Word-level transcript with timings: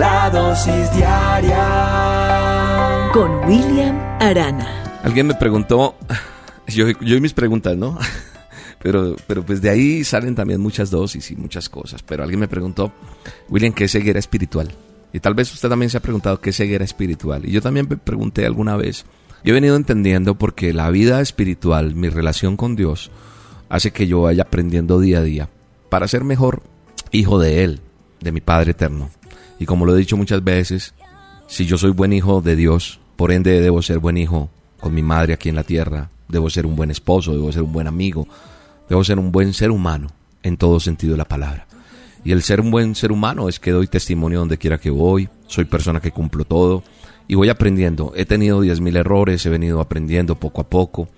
La 0.00 0.30
dosis 0.30 0.90
diaria 0.96 1.60
con 3.12 3.30
William 3.44 4.00
Arana. 4.18 5.00
Alguien 5.04 5.26
me 5.26 5.34
preguntó, 5.34 5.94
yo, 6.68 6.88
yo 7.02 7.16
y 7.16 7.20
mis 7.20 7.34
preguntas, 7.34 7.76
¿no? 7.76 7.98
Pero, 8.82 9.14
pero 9.26 9.44
pues 9.44 9.60
de 9.60 9.68
ahí 9.68 10.02
salen 10.04 10.34
también 10.34 10.58
muchas 10.58 10.90
dosis 10.90 11.30
y 11.32 11.36
muchas 11.36 11.68
cosas. 11.68 12.02
Pero 12.02 12.22
alguien 12.22 12.40
me 12.40 12.48
preguntó, 12.48 12.94
William, 13.50 13.74
¿qué 13.74 13.84
es 13.84 13.92
ceguera 13.92 14.18
espiritual? 14.18 14.72
Y 15.12 15.20
tal 15.20 15.34
vez 15.34 15.52
usted 15.52 15.68
también 15.68 15.90
se 15.90 15.98
ha 15.98 16.00
preguntado 16.00 16.40
qué 16.40 16.48
es 16.48 16.56
ceguera 16.56 16.82
espiritual. 16.82 17.46
Y 17.46 17.50
yo 17.50 17.60
también 17.60 17.86
me 17.90 17.98
pregunté 17.98 18.46
alguna 18.46 18.78
vez. 18.78 19.04
Yo 19.44 19.50
he 19.50 19.52
venido 19.52 19.76
entendiendo 19.76 20.34
porque 20.36 20.72
la 20.72 20.90
vida 20.90 21.20
espiritual, 21.20 21.94
mi 21.94 22.08
relación 22.08 22.56
con 22.56 22.74
Dios, 22.74 23.10
hace 23.68 23.90
que 23.90 24.06
yo 24.06 24.22
vaya 24.22 24.44
aprendiendo 24.44 24.98
día 24.98 25.18
a 25.18 25.24
día 25.24 25.50
para 25.90 26.08
ser 26.08 26.24
mejor 26.24 26.62
hijo 27.10 27.38
de 27.38 27.64
Él, 27.64 27.80
de 28.22 28.32
mi 28.32 28.40
Padre 28.40 28.70
eterno. 28.70 29.10
Y 29.60 29.66
como 29.66 29.86
lo 29.86 29.94
he 29.94 29.98
dicho 29.98 30.16
muchas 30.16 30.42
veces, 30.42 30.94
si 31.46 31.66
yo 31.66 31.78
soy 31.78 31.92
buen 31.92 32.12
hijo 32.12 32.40
de 32.40 32.56
Dios, 32.56 32.98
por 33.14 33.30
ende 33.30 33.60
debo 33.60 33.82
ser 33.82 33.98
buen 33.98 34.16
hijo 34.16 34.50
con 34.80 34.94
mi 34.94 35.02
madre 35.02 35.34
aquí 35.34 35.50
en 35.50 35.54
la 35.54 35.62
tierra, 35.62 36.10
debo 36.28 36.48
ser 36.48 36.66
un 36.66 36.74
buen 36.74 36.90
esposo, 36.90 37.32
debo 37.32 37.52
ser 37.52 37.62
un 37.62 37.72
buen 37.72 37.86
amigo, 37.86 38.26
debo 38.88 39.04
ser 39.04 39.18
un 39.18 39.30
buen 39.30 39.52
ser 39.52 39.70
humano 39.70 40.08
en 40.42 40.56
todo 40.56 40.80
sentido 40.80 41.12
de 41.12 41.18
la 41.18 41.26
palabra. 41.26 41.66
Y 42.24 42.32
el 42.32 42.42
ser 42.42 42.60
un 42.60 42.70
buen 42.70 42.94
ser 42.94 43.12
humano 43.12 43.48
es 43.48 43.60
que 43.60 43.70
doy 43.70 43.86
testimonio 43.86 44.40
donde 44.40 44.58
quiera 44.58 44.78
que 44.78 44.90
voy, 44.90 45.28
soy 45.46 45.66
persona 45.66 46.00
que 46.00 46.10
cumplo 46.10 46.44
todo 46.44 46.82
y 47.28 47.34
voy 47.34 47.50
aprendiendo. 47.50 48.12
He 48.16 48.24
tenido 48.24 48.62
diez 48.62 48.80
mil 48.80 48.96
errores, 48.96 49.44
he 49.44 49.50
venido 49.50 49.80
aprendiendo 49.80 50.36
poco 50.36 50.62
a 50.62 50.68
poco, 50.68 51.08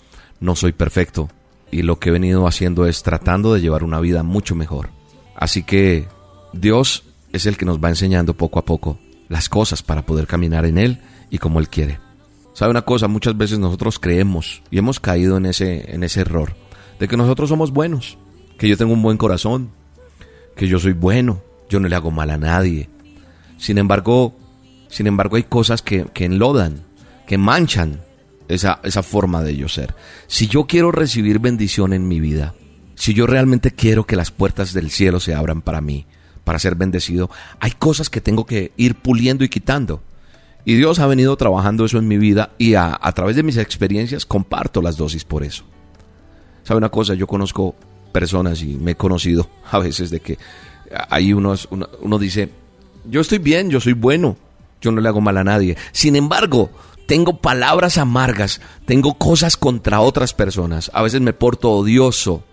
no 0.41 0.57
soy 0.57 0.73
perfecto 0.73 1.29
y 1.71 1.83
lo 1.83 1.99
que 1.99 2.11
he 2.11 2.13
venido 2.13 2.47
haciendo 2.47 2.87
es 2.87 3.03
tratando 3.03 3.55
de 3.55 3.61
llevar 3.61 3.85
una 3.85 4.01
vida 4.01 4.23
mucho 4.23 4.55
mejor. 4.55 4.91
Así 5.35 5.63
que 5.63 6.07
Dios 6.53 7.05
es 7.33 7.47
el 7.47 7.57
que 7.57 7.65
nos 7.65 7.79
va 7.79 7.89
enseñando 7.89 8.35
poco 8.35 8.59
a 8.59 8.65
poco 8.65 8.99
las 9.29 9.49
cosas 9.49 9.83
para 9.83 10.05
poder 10.05 10.27
caminar 10.27 10.67
en 10.67 10.79
Él 10.79 10.99
y 11.31 11.39
como 11.39 11.59
Él 11.59 11.69
quiere. 11.69 11.99
¿Sabe 12.53 12.71
una 12.71 12.83
cosa? 12.83 13.09
Muchas 13.09 13.37
veces 13.37 13.59
nosotros 13.59 13.99
creemos 13.99 14.63
y 14.71 14.79
hemos 14.79 15.01
caído 15.01 15.39
en 15.39 15.47
ese, 15.47 15.95
en 15.95 16.05
ese 16.05 16.21
error 16.21 16.55
de 17.01 17.09
que 17.09 17.17
nosotros 17.17 17.49
somos 17.49 17.73
buenos, 17.73 18.19
que 18.59 18.69
yo 18.69 18.77
tengo 18.77 18.93
un 18.93 19.03
buen 19.03 19.17
corazón, 19.17 19.71
que 20.55 20.69
yo 20.69 20.79
soy 20.79 20.93
bueno, 20.93 21.43
yo 21.71 21.81
no 21.81 21.89
le 21.89 21.97
hago 21.97 22.11
mal 22.11 22.31
a 22.31 22.37
nadie. 22.37 22.91
Sin 23.57 23.79
embargo, 23.79 24.37
sin 24.89 25.07
embargo 25.07 25.37
hay 25.37 25.45
cosas 25.45 25.81
que, 25.81 26.05
que 26.13 26.27
enlodan, 26.27 26.85
que 27.27 27.39
manchan 27.39 28.03
esa, 28.49 28.81
esa 28.83 29.03
forma 29.03 29.43
de 29.43 29.57
yo 29.57 29.69
ser. 29.69 29.95
Si 30.27 30.47
yo 30.47 30.67
quiero 30.67 30.93
recibir 30.93 31.39
bendición 31.39 31.95
en 31.95 32.07
mi 32.07 32.21
vida, 32.21 32.55
si 32.95 33.15
yo 33.15 33.27
realmente 33.27 33.71
quiero 33.71 34.05
que 34.05 34.17
las 34.17 34.31
puertas 34.31 34.75
del 34.75 34.91
cielo 34.91 35.21
se 35.21 35.35
abran 35.35 35.63
para 35.63 35.81
mí, 35.81 36.07
para 36.45 36.59
ser 36.59 36.75
bendecido, 36.75 37.31
hay 37.61 37.73
cosas 37.73 38.11
que 38.11 38.21
tengo 38.21 38.47
que 38.47 38.73
ir 38.77 38.95
puliendo 38.97 39.45
y 39.45 39.49
quitando. 39.49 40.03
Y 40.65 40.75
Dios 40.75 40.99
ha 41.01 41.07
venido 41.07 41.37
trabajando 41.37 41.85
eso 41.85 41.99
en 41.99 42.07
mi 42.07 42.19
vida 42.19 42.53
y 42.59 42.75
a, 42.75 42.99
través 43.15 43.37
de 43.37 43.43
mis 43.43 43.57
experiencias 43.57 44.27
comparto 44.27 44.81
las 44.81 44.97
dosis 44.97 45.25
por 45.25 45.43
eso. 45.43 45.65
¿Sabe 46.63 46.79
una 46.79 46.89
cosa? 46.89 47.15
Yo 47.15 47.27
conozco 47.27 47.75
personas 48.13 48.63
y 48.63 48.77
me 48.77 48.93
he 48.93 48.97
conocido 48.97 49.49
a 49.71 49.79
veces 49.79 50.11
de 50.11 50.21
que 50.21 50.39
unos, 51.35 51.67
uno, 51.71 51.89
uno 52.01 52.19
dice, 52.19 52.51
yo 53.05 53.21
estoy 53.21 53.39
bien, 53.39 53.71
yo 53.71 53.81
soy 53.81 53.95
bueno, 53.95 54.37
yo 54.81 54.93
no 54.93 55.01
le 55.01 55.09
hago 55.09 55.21
mal 55.21 55.37
a 55.39 55.45
nadie. 55.45 55.77
Sin 55.91 56.15
embargo, 56.15 56.71
tengo 57.07 57.39
palabras 57.39 57.99
amargas, 57.99 58.61
tengo 58.87 59.15
cosas 59.15 59.57
contra 59.57 60.01
otras 60.01 60.35
personas, 60.35 60.91
a 60.95 61.03
veces 61.03 61.21
me 61.21 61.33
porto 61.33 61.71
odioso, 61.71 62.45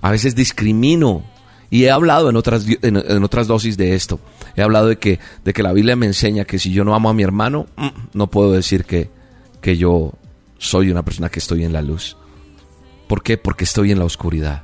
a 0.00 0.10
veces 0.10 0.34
discrimino, 0.34 1.24
y 1.74 1.86
he 1.86 1.90
hablado 1.90 2.30
en 2.30 2.36
otras, 2.36 2.66
en, 2.82 3.24
otras 3.24 3.48
dosis 3.48 3.76
de 3.76 3.96
esto. 3.96 4.20
He 4.54 4.62
hablado 4.62 4.86
de 4.86 4.96
que, 4.96 5.18
de 5.44 5.52
que 5.52 5.64
la 5.64 5.72
Biblia 5.72 5.96
me 5.96 6.06
enseña 6.06 6.44
que 6.44 6.60
si 6.60 6.70
yo 6.70 6.84
no 6.84 6.94
amo 6.94 7.10
a 7.10 7.14
mi 7.14 7.24
hermano, 7.24 7.66
mm, 7.74 7.88
no 8.12 8.28
puedo 8.28 8.52
decir 8.52 8.84
que, 8.84 9.10
que 9.60 9.76
yo 9.76 10.12
soy 10.56 10.92
una 10.92 11.04
persona 11.04 11.30
que 11.30 11.40
estoy 11.40 11.64
en 11.64 11.72
la 11.72 11.82
luz. 11.82 12.16
¿Por 13.08 13.24
qué? 13.24 13.38
Porque 13.38 13.64
estoy 13.64 13.90
en 13.90 13.98
la 13.98 14.04
oscuridad. 14.04 14.62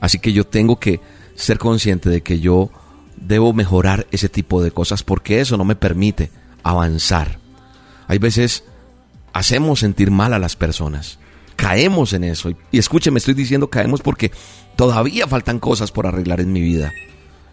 Así 0.00 0.18
que 0.20 0.32
yo 0.32 0.46
tengo 0.46 0.80
que 0.80 1.02
ser 1.34 1.58
consciente 1.58 2.08
de 2.08 2.22
que 2.22 2.40
yo 2.40 2.70
debo 3.16 3.52
mejorar 3.52 4.06
ese 4.10 4.30
tipo 4.30 4.62
de 4.62 4.70
cosas 4.70 5.02
porque 5.02 5.42
eso 5.42 5.58
no 5.58 5.66
me 5.66 5.76
permite 5.76 6.30
avanzar. 6.62 7.40
Hay 8.06 8.16
veces 8.16 8.64
hacemos 9.34 9.80
sentir 9.80 10.10
mal 10.10 10.32
a 10.32 10.38
las 10.38 10.56
personas 10.56 11.18
caemos 11.58 12.12
en 12.12 12.22
eso. 12.22 12.50
Y 12.70 12.78
escúcheme, 12.78 13.18
estoy 13.18 13.34
diciendo 13.34 13.68
caemos 13.68 14.00
porque 14.00 14.30
todavía 14.76 15.26
faltan 15.26 15.58
cosas 15.58 15.90
por 15.90 16.06
arreglar 16.06 16.40
en 16.40 16.52
mi 16.52 16.60
vida. 16.60 16.92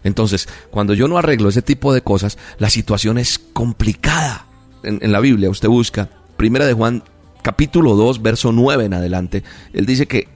Entonces, 0.04 0.48
cuando 0.70 0.94
yo 0.94 1.08
no 1.08 1.18
arreglo 1.18 1.48
ese 1.48 1.60
tipo 1.60 1.92
de 1.92 2.02
cosas, 2.02 2.38
la 2.58 2.70
situación 2.70 3.18
es 3.18 3.40
complicada. 3.40 4.46
En, 4.84 5.10
la 5.10 5.18
Biblia 5.18 5.50
usted 5.50 5.68
busca, 5.68 6.08
Primera 6.36 6.64
de 6.66 6.72
Juan, 6.72 7.02
capítulo 7.42 7.96
2, 7.96 8.22
verso 8.22 8.52
9 8.52 8.84
en 8.84 8.94
adelante, 8.94 9.42
él 9.72 9.86
dice 9.86 10.06
que, 10.06 10.28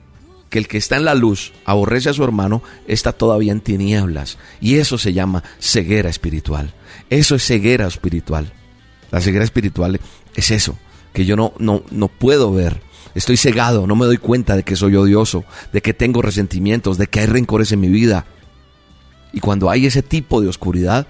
que 0.49 0.59
el 0.59 0.67
que 0.67 0.77
está 0.77 0.97
en 0.97 1.05
la 1.05 1.15
luz 1.15 1.53
aborrece 1.63 2.09
a 2.09 2.13
su 2.13 2.25
hermano, 2.25 2.61
está 2.87 3.13
todavía 3.13 3.53
en 3.53 3.61
tinieblas. 3.61 4.37
Y 4.59 4.75
eso 4.75 4.97
se 4.97 5.13
llama 5.13 5.45
ceguera 5.59 6.09
espiritual. 6.09 6.73
Eso 7.09 7.35
es 7.35 7.45
ceguera 7.45 7.87
espiritual. 7.87 8.51
La 9.11 9.21
ceguera 9.21 9.45
espiritual 9.45 10.01
es 10.35 10.51
eso, 10.51 10.77
que 11.13 11.25
yo 11.25 11.35
no, 11.35 11.53
no, 11.59 11.83
no 11.91 12.07
puedo 12.07 12.51
ver 12.51 12.81
Estoy 13.13 13.35
cegado, 13.37 13.87
no 13.87 13.95
me 13.95 14.05
doy 14.05 14.17
cuenta 14.17 14.55
de 14.55 14.63
que 14.63 14.75
soy 14.75 14.95
odioso, 14.95 15.43
de 15.73 15.81
que 15.81 15.93
tengo 15.93 16.21
resentimientos, 16.21 16.97
de 16.97 17.07
que 17.07 17.19
hay 17.19 17.25
rencores 17.25 17.71
en 17.71 17.81
mi 17.81 17.89
vida. 17.89 18.25
Y 19.33 19.39
cuando 19.39 19.69
hay 19.69 19.85
ese 19.85 20.01
tipo 20.01 20.41
de 20.41 20.47
oscuridad, 20.47 21.07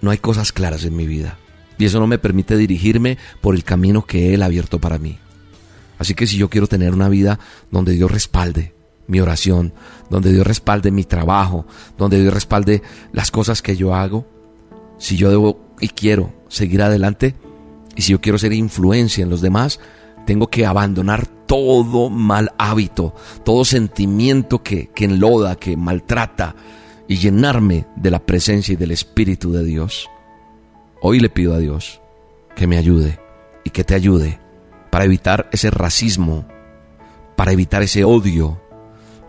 no 0.00 0.10
hay 0.10 0.18
cosas 0.18 0.52
claras 0.52 0.84
en 0.84 0.94
mi 0.94 1.06
vida. 1.06 1.38
Y 1.78 1.86
eso 1.86 1.98
no 1.98 2.06
me 2.06 2.18
permite 2.18 2.56
dirigirme 2.56 3.18
por 3.40 3.56
el 3.56 3.64
camino 3.64 4.06
que 4.06 4.34
Él 4.34 4.42
ha 4.42 4.46
abierto 4.46 4.80
para 4.80 4.98
mí. 4.98 5.18
Así 5.98 6.14
que 6.14 6.26
si 6.26 6.36
yo 6.36 6.48
quiero 6.48 6.68
tener 6.68 6.94
una 6.94 7.08
vida 7.08 7.40
donde 7.70 7.92
Dios 7.92 8.10
respalde 8.10 8.74
mi 9.08 9.20
oración, 9.20 9.72
donde 10.08 10.32
Dios 10.32 10.46
respalde 10.46 10.92
mi 10.92 11.04
trabajo, 11.04 11.66
donde 11.98 12.20
Dios 12.20 12.32
respalde 12.32 12.82
las 13.12 13.30
cosas 13.32 13.62
que 13.62 13.76
yo 13.76 13.94
hago, 13.94 14.26
si 14.98 15.16
yo 15.16 15.30
debo 15.30 15.74
y 15.80 15.88
quiero 15.88 16.32
seguir 16.48 16.82
adelante, 16.82 17.34
y 17.96 18.02
si 18.02 18.12
yo 18.12 18.20
quiero 18.20 18.38
ser 18.38 18.52
influencia 18.52 19.22
en 19.22 19.30
los 19.30 19.40
demás, 19.40 19.80
tengo 20.26 20.48
que 20.48 20.66
abandonar 20.66 21.26
todo 21.26 22.10
mal 22.10 22.52
hábito, 22.58 23.14
todo 23.44 23.64
sentimiento 23.64 24.62
que, 24.62 24.88
que 24.88 25.04
enloda, 25.04 25.56
que 25.56 25.76
maltrata 25.76 26.54
y 27.08 27.16
llenarme 27.16 27.86
de 27.96 28.10
la 28.10 28.24
presencia 28.24 28.72
y 28.72 28.76
del 28.76 28.92
Espíritu 28.92 29.52
de 29.52 29.64
Dios. 29.64 30.08
Hoy 31.02 31.20
le 31.20 31.28
pido 31.28 31.54
a 31.54 31.58
Dios 31.58 32.00
que 32.54 32.66
me 32.66 32.78
ayude 32.78 33.18
y 33.64 33.70
que 33.70 33.84
te 33.84 33.94
ayude 33.94 34.38
para 34.90 35.04
evitar 35.04 35.48
ese 35.52 35.70
racismo, 35.70 36.46
para 37.36 37.52
evitar 37.52 37.82
ese 37.82 38.04
odio, 38.04 38.60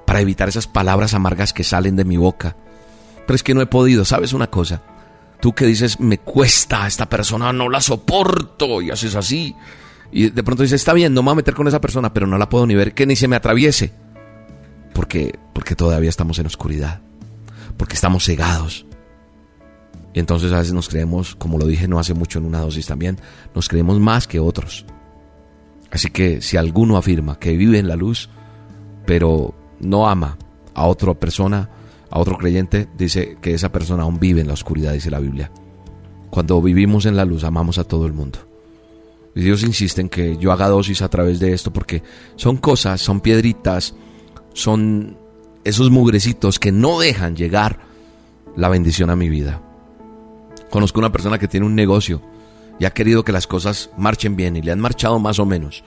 para 0.05 0.21
evitar 0.21 0.49
esas 0.49 0.67
palabras 0.67 1.13
amargas 1.13 1.53
que 1.53 1.63
salen 1.63 1.95
de 1.95 2.05
mi 2.05 2.17
boca. 2.17 2.55
Pero 3.25 3.35
es 3.35 3.43
que 3.43 3.53
no 3.53 3.61
he 3.61 3.65
podido, 3.65 4.05
¿sabes 4.05 4.33
una 4.33 4.47
cosa? 4.47 4.81
Tú 5.43 5.51
que 5.51 5.65
dices, 5.65 5.99
me 5.99 6.19
cuesta, 6.19 6.87
esta 6.87 7.09
persona 7.09 7.51
no 7.51 7.67
la 7.67 7.81
soporto 7.81 8.81
y 8.81 8.91
haces 8.91 9.13
así. 9.13 9.53
Y 10.09 10.29
de 10.29 10.41
pronto 10.41 10.63
dice, 10.63 10.77
está 10.77 10.93
bien, 10.93 11.13
no 11.13 11.21
me 11.21 11.25
voy 11.25 11.31
a 11.33 11.35
meter 11.35 11.53
con 11.53 11.67
esa 11.67 11.81
persona, 11.81 12.13
pero 12.13 12.25
no 12.25 12.37
la 12.37 12.47
puedo 12.47 12.65
ni 12.65 12.75
ver, 12.75 12.93
que 12.93 13.05
ni 13.05 13.17
se 13.17 13.27
me 13.27 13.35
atraviese. 13.35 13.91
Porque, 14.93 15.37
porque 15.51 15.75
todavía 15.75 16.07
estamos 16.07 16.39
en 16.39 16.45
oscuridad. 16.45 17.01
Porque 17.75 17.95
estamos 17.95 18.23
cegados. 18.23 18.85
Y 20.13 20.21
entonces 20.21 20.53
a 20.53 20.59
veces 20.59 20.71
nos 20.71 20.87
creemos, 20.87 21.35
como 21.35 21.57
lo 21.57 21.67
dije 21.67 21.89
no 21.89 21.99
hace 21.99 22.13
mucho 22.13 22.39
en 22.39 22.45
una 22.45 22.61
dosis 22.61 22.85
también, 22.85 23.19
nos 23.53 23.67
creemos 23.67 23.99
más 23.99 24.27
que 24.27 24.39
otros. 24.39 24.85
Así 25.91 26.09
que 26.09 26.41
si 26.41 26.55
alguno 26.55 26.95
afirma 26.95 27.37
que 27.37 27.57
vive 27.57 27.79
en 27.79 27.89
la 27.89 27.97
luz, 27.97 28.29
pero 29.05 29.53
no 29.81 30.07
ama 30.07 30.37
a 30.73 30.87
otra 30.87 31.13
persona, 31.15 31.69
a 32.13 32.19
otro 32.19 32.37
creyente, 32.37 32.87
dice 32.95 33.37
que 33.41 33.55
esa 33.55 33.71
persona 33.71 34.03
aún 34.03 34.19
vive 34.19 34.39
en 34.39 34.45
la 34.45 34.53
oscuridad, 34.53 34.93
dice 34.93 35.09
la 35.09 35.19
Biblia. 35.19 35.51
Cuando 36.29 36.61
vivimos 36.61 37.07
en 37.07 37.15
la 37.15 37.25
luz, 37.25 37.43
amamos 37.43 37.79
a 37.79 37.85
todo 37.85 38.05
el 38.05 38.13
mundo. 38.13 38.37
Y 39.33 39.41
Dios 39.41 39.63
insiste 39.63 39.99
en 39.99 40.09
que 40.09 40.37
yo 40.37 40.51
haga 40.51 40.67
dosis 40.67 41.01
a 41.01 41.09
través 41.09 41.39
de 41.39 41.53
esto 41.53 41.73
porque 41.73 42.03
son 42.35 42.57
cosas, 42.57 43.01
son 43.01 43.19
piedritas, 43.19 43.95
son 44.53 45.17
esos 45.63 45.89
mugrecitos 45.89 46.59
que 46.59 46.71
no 46.71 46.99
dejan 46.99 47.35
llegar 47.35 47.79
la 48.55 48.69
bendición 48.69 49.09
a 49.09 49.15
mi 49.15 49.27
vida. 49.27 49.63
Conozco 50.69 50.99
una 50.99 51.11
persona 51.11 51.39
que 51.39 51.47
tiene 51.47 51.65
un 51.65 51.73
negocio 51.73 52.21
y 52.79 52.85
ha 52.85 52.91
querido 52.91 53.23
que 53.23 53.31
las 53.31 53.47
cosas 53.47 53.89
marchen 53.97 54.35
bien 54.35 54.55
y 54.55 54.61
le 54.61 54.71
han 54.71 54.79
marchado 54.79 55.17
más 55.17 55.39
o 55.39 55.47
menos. 55.47 55.83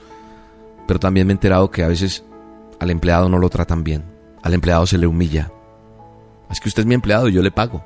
Pero 0.89 0.99
también 0.99 1.25
me 1.25 1.31
he 1.31 1.35
enterado 1.35 1.71
que 1.71 1.83
a 1.83 1.87
veces 1.87 2.25
al 2.81 2.91
empleado 2.91 3.29
no 3.29 3.39
lo 3.39 3.49
tratan 3.49 3.85
bien. 3.85 4.03
Al 4.43 4.53
empleado 4.53 4.85
se 4.85 4.97
le 4.97 5.07
humilla. 5.07 5.53
Es 6.49 6.59
que 6.59 6.69
usted 6.69 6.81
es 6.81 6.87
mi 6.87 6.95
empleado 6.95 7.27
y 7.27 7.33
yo 7.33 7.41
le 7.41 7.51
pago. 7.51 7.83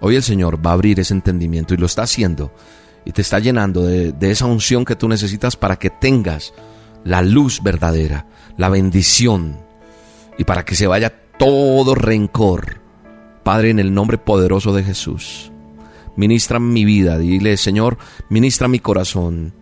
Hoy 0.00 0.16
el 0.16 0.22
Señor 0.22 0.64
va 0.64 0.70
a 0.70 0.74
abrir 0.74 1.00
ese 1.00 1.14
entendimiento 1.14 1.74
y 1.74 1.78
lo 1.78 1.86
está 1.86 2.02
haciendo 2.02 2.52
y 3.04 3.12
te 3.12 3.22
está 3.22 3.38
llenando 3.38 3.82
de, 3.82 4.12
de, 4.12 4.30
esa 4.30 4.46
unción 4.46 4.84
que 4.84 4.96
tú 4.96 5.08
necesitas 5.08 5.56
para 5.56 5.76
que 5.76 5.90
tengas 5.90 6.52
la 7.04 7.22
luz 7.22 7.62
verdadera, 7.62 8.26
la 8.56 8.68
bendición 8.68 9.58
y 10.36 10.44
para 10.44 10.64
que 10.64 10.74
se 10.74 10.86
vaya 10.86 11.14
todo 11.38 11.94
rencor. 11.94 12.80
Padre, 13.42 13.70
en 13.70 13.78
el 13.78 13.94
nombre 13.94 14.18
poderoso 14.18 14.74
de 14.74 14.82
Jesús, 14.82 15.52
ministra 16.16 16.58
mi 16.58 16.84
vida, 16.84 17.16
dile, 17.16 17.56
Señor, 17.56 17.96
ministra 18.28 18.66
mi 18.68 18.80
corazón. 18.80 19.54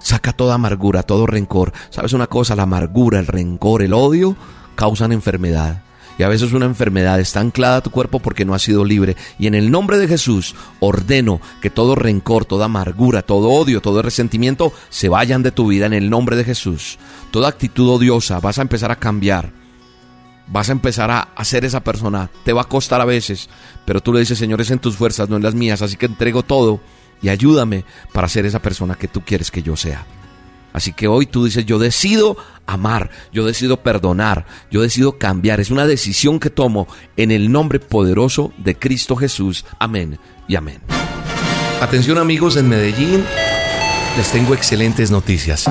Saca 0.00 0.32
toda 0.32 0.56
amargura, 0.56 1.04
todo 1.04 1.26
rencor. 1.26 1.72
¿Sabes 1.90 2.12
una 2.12 2.26
cosa? 2.26 2.56
La 2.56 2.64
amargura, 2.64 3.20
el 3.20 3.26
rencor, 3.26 3.82
el 3.82 3.94
odio 3.94 4.36
causan 4.74 5.12
enfermedad. 5.12 5.82
Y 6.18 6.22
a 6.22 6.28
veces 6.28 6.52
una 6.52 6.66
enfermedad 6.66 7.18
está 7.18 7.40
anclada 7.40 7.76
a 7.76 7.80
tu 7.82 7.90
cuerpo 7.90 8.20
porque 8.20 8.44
no 8.44 8.54
ha 8.54 8.58
sido 8.58 8.84
libre. 8.84 9.16
Y 9.38 9.46
en 9.46 9.54
el 9.54 9.70
nombre 9.70 9.98
de 9.98 10.06
Jesús 10.06 10.54
ordeno 10.80 11.40
que 11.60 11.70
todo 11.70 11.94
rencor, 11.94 12.44
toda 12.44 12.66
amargura, 12.66 13.22
todo 13.22 13.50
odio, 13.50 13.80
todo 13.80 14.02
resentimiento 14.02 14.72
se 14.90 15.08
vayan 15.08 15.42
de 15.42 15.50
tu 15.50 15.66
vida 15.66 15.86
en 15.86 15.92
el 15.92 16.10
nombre 16.10 16.36
de 16.36 16.44
Jesús. 16.44 16.98
Toda 17.30 17.48
actitud 17.48 17.88
odiosa 17.88 18.38
vas 18.40 18.58
a 18.58 18.62
empezar 18.62 18.92
a 18.92 18.96
cambiar. 18.96 19.50
Vas 20.46 20.68
a 20.68 20.72
empezar 20.72 21.10
a 21.10 21.20
hacer 21.34 21.64
esa 21.64 21.82
persona. 21.82 22.30
Te 22.44 22.52
va 22.52 22.62
a 22.62 22.68
costar 22.68 23.00
a 23.00 23.06
veces, 23.06 23.48
pero 23.84 24.00
tú 24.00 24.12
le 24.12 24.20
dices, 24.20 24.38
Señor, 24.38 24.60
es 24.60 24.70
en 24.70 24.78
tus 24.78 24.96
fuerzas, 24.96 25.28
no 25.28 25.36
en 25.36 25.42
las 25.42 25.54
mías. 25.54 25.82
Así 25.82 25.96
que 25.96 26.06
entrego 26.06 26.42
todo 26.42 26.80
y 27.22 27.28
ayúdame 27.28 27.84
para 28.12 28.28
ser 28.28 28.46
esa 28.46 28.60
persona 28.60 28.94
que 28.94 29.08
tú 29.08 29.22
quieres 29.22 29.50
que 29.50 29.62
yo 29.62 29.76
sea. 29.76 30.04
Así 30.74 30.92
que 30.92 31.06
hoy 31.06 31.24
tú 31.24 31.44
dices, 31.44 31.64
yo 31.64 31.78
decido 31.78 32.36
amar, 32.66 33.08
yo 33.32 33.46
decido 33.46 33.78
perdonar, 33.82 34.44
yo 34.72 34.82
decido 34.82 35.18
cambiar. 35.18 35.60
Es 35.60 35.70
una 35.70 35.86
decisión 35.86 36.40
que 36.40 36.50
tomo 36.50 36.88
en 37.16 37.30
el 37.30 37.50
nombre 37.50 37.78
poderoso 37.78 38.52
de 38.58 38.76
Cristo 38.76 39.14
Jesús. 39.14 39.64
Amén 39.78 40.18
y 40.48 40.56
amén. 40.56 40.80
Atención 41.80 42.18
amigos 42.18 42.56
en 42.56 42.68
Medellín, 42.68 43.24
les 44.16 44.32
tengo 44.32 44.52
excelentes 44.52 45.12
noticias. 45.12 45.66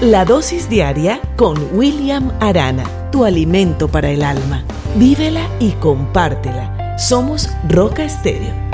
La 0.00 0.24
dosis 0.24 0.68
diaria 0.68 1.20
con 1.36 1.58
William 1.72 2.32
Arana, 2.40 3.10
tu 3.10 3.24
alimento 3.24 3.88
para 3.88 4.10
el 4.10 4.22
alma. 4.22 4.64
Vívela 4.96 5.48
y 5.60 5.72
compártela. 5.72 6.96
Somos 6.98 7.48
Roca 7.68 8.04
Estéreo 8.04 8.67